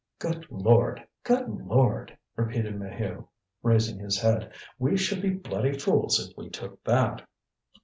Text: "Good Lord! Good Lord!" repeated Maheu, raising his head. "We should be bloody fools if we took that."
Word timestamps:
"Good 0.17 0.47
Lord! 0.49 1.05
Good 1.23 1.47
Lord!" 1.47 2.17
repeated 2.35 2.79
Maheu, 2.79 3.27
raising 3.61 3.99
his 3.99 4.19
head. 4.19 4.51
"We 4.79 4.97
should 4.97 5.21
be 5.21 5.29
bloody 5.29 5.77
fools 5.77 6.19
if 6.19 6.35
we 6.35 6.49
took 6.49 6.83
that." 6.85 7.21